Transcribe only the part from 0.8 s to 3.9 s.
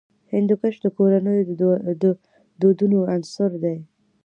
د کورنیو د دودونو عنصر دی.